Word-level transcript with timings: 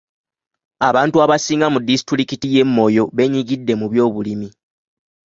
Abantu 0.89 1.15
abasinga 1.25 1.67
mu 1.73 1.79
disitulikiti 1.87 2.47
y'e 2.53 2.63
Moyo 2.75 3.03
beenyigidde 3.15 3.73
mu 3.79 3.85
by'obulimi. 3.91 4.49